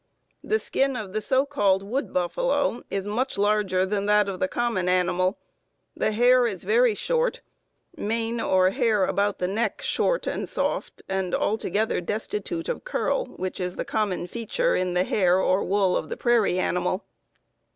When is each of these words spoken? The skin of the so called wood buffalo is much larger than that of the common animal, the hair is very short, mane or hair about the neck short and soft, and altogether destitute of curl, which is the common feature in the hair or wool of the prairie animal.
The 0.43 0.57
skin 0.57 0.95
of 0.95 1.13
the 1.13 1.21
so 1.21 1.45
called 1.45 1.83
wood 1.83 2.11
buffalo 2.11 2.81
is 2.89 3.05
much 3.05 3.37
larger 3.37 3.85
than 3.85 4.07
that 4.07 4.27
of 4.27 4.39
the 4.39 4.47
common 4.47 4.89
animal, 4.89 5.37
the 5.95 6.11
hair 6.11 6.47
is 6.47 6.63
very 6.63 6.95
short, 6.95 7.41
mane 7.95 8.41
or 8.41 8.71
hair 8.71 9.05
about 9.05 9.37
the 9.37 9.47
neck 9.47 9.83
short 9.83 10.25
and 10.25 10.49
soft, 10.49 11.03
and 11.07 11.35
altogether 11.35 12.01
destitute 12.01 12.67
of 12.67 12.83
curl, 12.83 13.25
which 13.27 13.59
is 13.59 13.75
the 13.75 13.85
common 13.85 14.25
feature 14.25 14.75
in 14.75 14.95
the 14.95 15.03
hair 15.03 15.37
or 15.37 15.63
wool 15.63 15.95
of 15.95 16.09
the 16.09 16.17
prairie 16.17 16.57
animal. 16.57 17.05